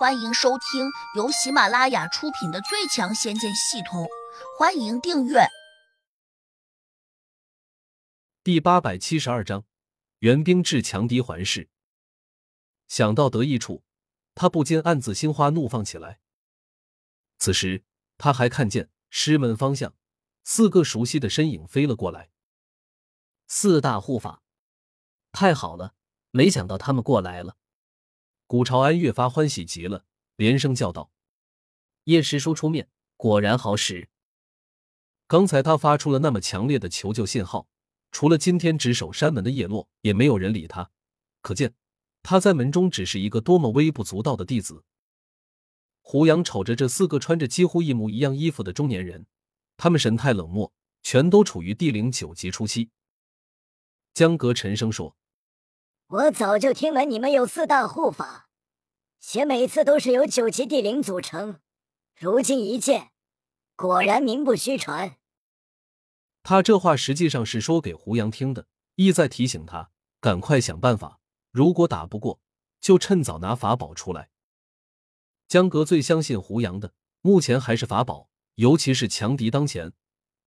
[0.00, 4.04] 欢迎收听由喜马拉雅出品的《最强仙剑系统》，
[4.58, 5.46] 欢迎订阅。
[8.42, 9.66] 第八百七十二章，
[10.20, 11.68] 援兵至强敌环视。
[12.88, 13.84] 想到得意处，
[14.34, 16.20] 他不禁暗自心花怒放起来。
[17.36, 17.84] 此时，
[18.16, 19.94] 他还看见师门方向
[20.44, 22.30] 四个熟悉的身影飞了过来。
[23.46, 24.42] 四大护法，
[25.30, 25.92] 太好了！
[26.30, 27.58] 没想到他们过来了。
[28.50, 30.04] 古朝安越发欢喜极了，
[30.34, 31.12] 连声叫道
[32.06, 34.08] ：“叶师叔出面，果然好使。
[35.28, 37.68] 刚才他发出了那么强烈的求救信号，
[38.10, 40.90] 除了今天值守山门的叶落，也没有人理他。
[41.42, 41.74] 可见
[42.24, 44.82] 他在门中只是一个多么微不足道的弟子。”
[46.02, 49.26] 胡杨瞅着这四个穿着几乎一模一样衣服的中年人，
[49.76, 50.72] 他们神态冷漠，
[51.04, 52.90] 全都处于地灵九级初期。
[54.12, 55.16] 江阁沉声说。
[56.08, 58.49] 我早就听闻你们有四大护法，
[59.20, 61.60] 且每次都是由九级地灵组成。
[62.16, 63.10] 如今一见，
[63.76, 65.16] 果然名不虚传。
[66.42, 71.20] 他这话实际上是说给胡杨听的，意在提醒他赶快想办法。
[71.50, 72.40] 如果打不过，
[72.80, 74.30] 就趁早拿法宝出来。
[75.46, 79.92] 江格最相信胡杨的，目前还是法宝，尤其是强敌当前，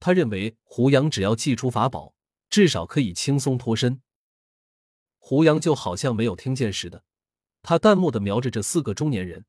[0.00, 2.14] 他认为胡杨只要祭出法宝，
[2.48, 4.00] 至少可以轻松脱身。
[5.18, 7.04] 胡杨就好像没有听见似的，
[7.62, 9.46] 他淡漠的瞄着这四个中年人，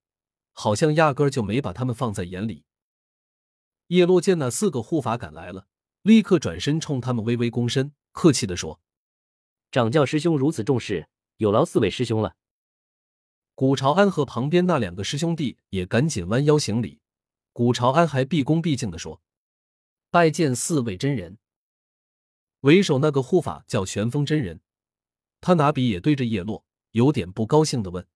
[0.51, 2.63] 好像压根儿就没把他们放在眼里。
[3.87, 5.67] 叶落见那四个护法赶来了，
[6.03, 8.79] 立刻转身冲他们微微躬身，客气的说
[9.71, 12.35] ：“掌教师兄如此重视，有劳四位师兄了。”
[13.55, 17.01] 古朝安和旁边那两个师兄弟也赶紧弯腰行礼。
[17.51, 19.21] 古朝安还毕恭毕敬的说
[20.09, 21.37] ：“拜见四位真人。”
[22.61, 24.61] 为首那个护法叫玄风真人。
[25.41, 28.07] 他拿笔也对着叶落，有点不高兴的问：“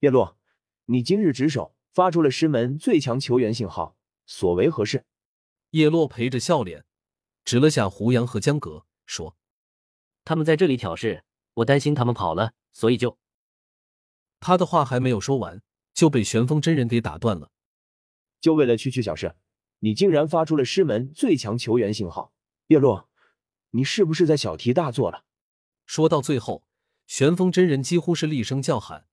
[0.00, 0.38] 叶落，
[0.84, 5.06] 你今日值守，发出了师门最强求援信号，所为何事？”
[5.72, 6.84] 叶落陪着笑脸，
[7.42, 9.38] 指了下胡杨和江格，说
[10.24, 13.18] ：“他们在这里挑事，我担心他们跑了，所以就……”
[14.40, 15.62] 他的话还没有说完，
[15.94, 17.50] 就被玄风真人给打断了。
[18.42, 19.34] 就为了区区小事，
[19.78, 22.34] 你竟然发出了师门最强求援信号？
[22.66, 23.08] 叶落，
[23.70, 25.24] 你是不是在小题大做了？
[25.86, 26.65] 说到最后，
[27.06, 29.06] 玄风真人几乎是厉声叫喊，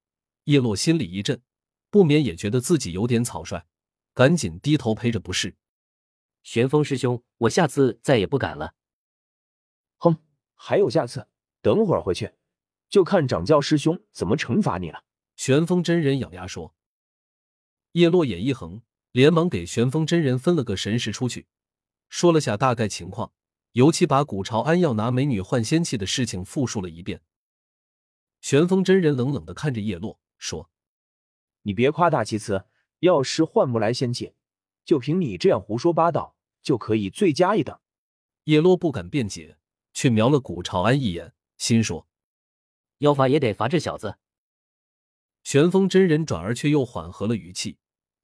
[0.45, 1.41] 叶落心里一震，
[1.89, 3.65] 不免也觉得自己有点草率，
[4.13, 5.55] 赶紧低头陪着不是。
[6.41, 8.73] 玄风师兄，我下次再也不敢了。
[9.97, 10.17] 哼，
[10.55, 11.27] 还有下次？
[11.61, 12.33] 等会儿回去，
[12.89, 15.05] 就看掌教师兄怎么惩罚你了。
[15.35, 16.75] 玄风真人咬牙说。
[17.93, 18.81] 叶落眼一横，
[19.11, 21.47] 连忙给玄风真人分了个神识出去，
[22.09, 23.31] 说了下大概情况。
[23.73, 27.21] 尤其把古朝安要拿美女换仙器的事情复述了一遍。
[28.43, 30.69] 玄风真人冷冷的看着叶落，说
[31.63, 32.65] ：“你别夸大其词，
[32.99, 34.35] 要是换不来仙界，
[34.83, 37.79] 就凭你这样胡说八道，就可以罪加一等。”
[38.43, 39.57] 叶落不敢辩解，
[39.93, 42.05] 却瞄了古朝安一眼，心说
[42.99, 44.17] ：“要罚也得罚这小子。”
[45.45, 47.77] 玄风真人转而却又缓和了语气，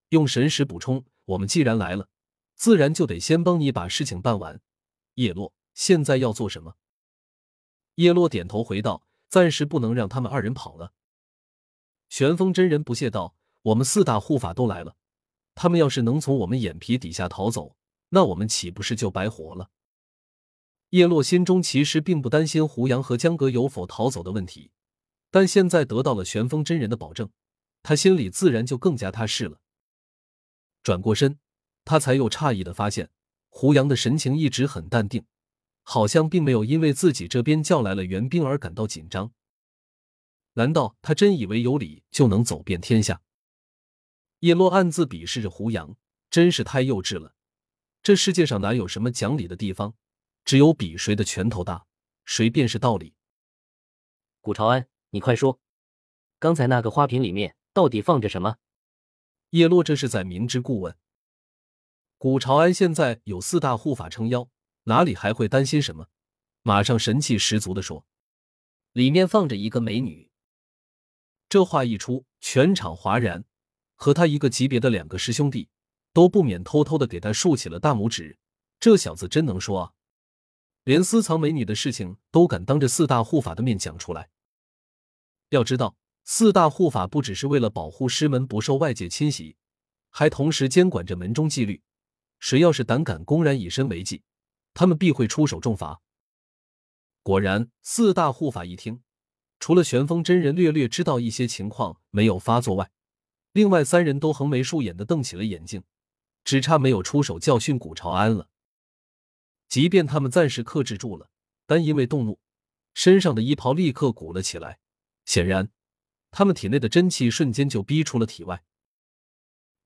[0.10, 2.10] 用神识补充：“我们既然来了，
[2.56, 4.60] 自然就得先帮你把事情办完。”
[5.16, 6.76] 叶落，现在要做什么？
[7.96, 10.94] 叶落点头回道：“暂时不能让他们二人跑了。”
[12.10, 14.96] 玄风真人不屑道：“我们四大护法都来了，
[15.56, 17.76] 他们要是能从我们眼皮底下逃走，
[18.10, 19.70] 那我们岂不是就白活了？”
[20.90, 24.72] 叶落心中其实并不担心胡杨和江阁有否逃走的问题，
[25.30, 27.30] 但现在得到了玄风真人的保证，
[27.84, 29.60] 他心里自然就更加踏实了。
[30.82, 31.38] 转过身，
[31.86, 33.12] 他才又诧异的发现。
[33.52, 35.26] 胡杨的神情一直很淡定，
[35.84, 39.32] 好像并没有因为自己这边叫来了援兵而感到紧张。
[40.54, 43.22] 难道他真以为有理就能走遍天下？
[44.40, 45.96] 叶落暗自鄙视着胡杨，
[46.30, 47.34] 真是太幼稚了。
[48.02, 49.96] 这世界上哪有什么讲理的地方？
[50.46, 51.86] 只有比谁的拳头大，
[52.26, 53.14] 谁便是道理。
[54.42, 55.60] 古朝安，你快说，
[56.40, 58.58] 刚才那个花瓶里面到底放着什么？
[59.52, 60.96] 叶落这是在明知故问。
[62.18, 64.50] 古朝安现在有四大护法撑腰，
[64.90, 66.08] 哪里还会担心什么？
[66.64, 68.06] 马上神气十足的说
[68.92, 70.32] ：“里面放着一个美女。”
[71.48, 73.46] 这话一出，全场哗然，
[73.94, 75.70] 和他一个级别的两个师兄弟
[76.12, 78.40] 都不免偷偷的给他竖起了大拇指。
[78.80, 79.94] 这小子真能说啊，
[80.86, 84.32] 连私藏美女的事情都敢当着四大护法的面讲出来。
[85.50, 85.96] 要知道，
[86.26, 89.56] 四大护法不只是为了保护师门不受外界侵袭，
[90.10, 91.84] 还同时监管着门中纪律。
[92.40, 94.24] 谁要是胆敢公然以身为祭，
[94.80, 96.02] 他们必会出手重罚。
[97.22, 99.04] 果然，四大护法一听，
[99.60, 102.90] 除了玄风真人略略知道一些情况没有发作外，
[103.52, 105.84] 另外三人都横眉竖眼的瞪起了眼睛，
[106.46, 108.48] 只差没有出手教训古朝安了。
[109.68, 111.30] 即便他们暂时克制住了，
[111.66, 112.40] 但因为动怒，
[112.94, 114.80] 身上的衣袍立刻鼓了起来。
[115.26, 115.70] 显然，
[116.32, 118.64] 他们体内的真气瞬间就逼出了体外。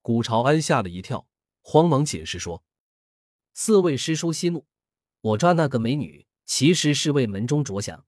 [0.04, 1.28] 古朝安吓了一跳，
[1.62, 2.64] 慌忙解释说
[3.56, 4.68] ：“四位师叔息怒，
[5.24, 8.06] 我抓那个美女其实是为门中着想。”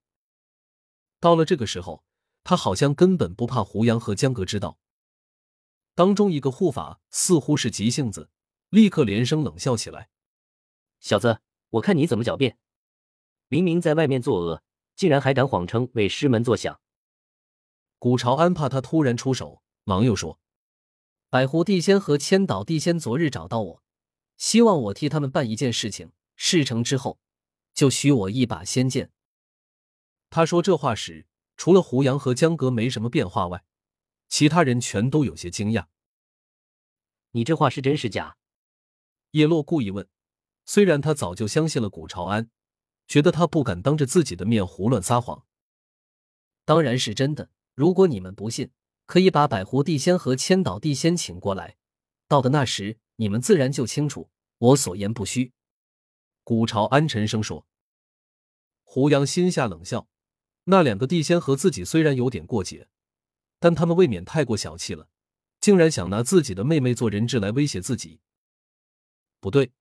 [1.19, 2.05] 到了这个时候，
[2.43, 4.77] 他好像根本不怕胡杨和江阁知道。
[5.93, 8.29] 当中一个护法似乎是急性子，
[8.69, 10.09] 立刻连声冷笑起来
[10.99, 11.39] ：“小子！”
[11.75, 12.57] 我看你怎么狡辩！
[13.49, 14.63] 明明在外面作恶，
[14.95, 16.79] 竟然还敢谎称为师门作响。
[17.99, 20.39] 古朝安怕他突然出手，忙又说
[21.29, 23.83] ：“百狐地仙和千岛地仙昨日找到我，
[24.37, 27.19] 希望我替他们办一件事情，事成之后
[27.73, 29.11] 就许我一把仙剑。”
[30.29, 33.63] 他说这话时，除了胡杨和江阁没什么变化外，
[34.27, 35.85] 其他人全都有些惊讶。
[37.31, 38.37] 你这话是真是假？
[39.31, 40.07] 叶落故意问。
[40.65, 42.49] 虽然他早就相信了古朝安，
[43.07, 45.45] 觉得他不敢当着自己的面胡乱撒谎。
[46.65, 47.51] 当然是真的。
[47.75, 48.71] 如果你们不信，
[49.05, 51.77] 可以把百狐地仙和千岛地仙请过来，
[52.27, 54.31] 到的那时，你们自然就清楚。
[54.57, 55.53] 我所言不虚。
[56.45, 57.65] 古朝安沉声说。
[58.83, 60.07] 胡杨心下冷笑，
[60.65, 62.87] 那两个地仙和自己虽然有点过节，
[63.57, 65.09] 但他们未免太过小气了，
[65.59, 68.19] 竟然想拿自己的妹妹做人质来威胁自己。
[69.39, 69.71] 不对。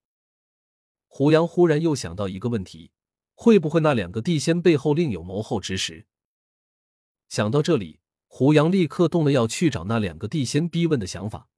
[1.07, 2.93] 胡杨忽然又想到一个问题：
[3.35, 6.07] 会不会那两个地仙背后另有谋后之实？
[7.29, 11.51] 想到这里，胡杨立刻动了要去找那两个地仙逼问的想法。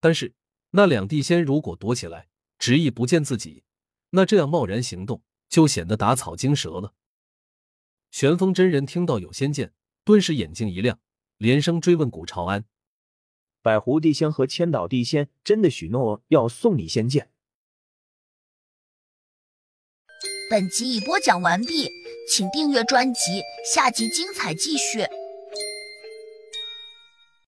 [0.00, 0.34] 但是，
[0.72, 2.28] 那两地仙如果躲起来，
[2.58, 3.64] 执意不见自己，
[4.10, 6.94] 那这样贸然行动就显得打草惊蛇了。
[8.10, 9.72] 玄风真人听到有仙剑，
[10.04, 11.00] 顿时眼睛一亮，
[11.38, 12.64] 连声追问古朝安
[13.60, 17.30] ：“百狐地仙和千岛地仙真的许诺要送你仙剑？”
[20.48, 21.90] 本集已播讲完毕，
[22.30, 23.42] 请订阅专辑，
[23.74, 25.00] 下集精彩继续。